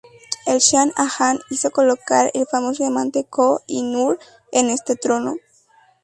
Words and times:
El 0.47 0.57
Shah 0.61 0.91
Jahan 0.97 1.37
hizo 1.51 1.69
colocar 1.69 2.31
el 2.33 2.47
famoso 2.47 2.81
diamante 2.81 3.23
Koh-i-Noor 3.29 4.17
en 4.51 4.71
este 4.71 4.95
trono. 4.95 5.35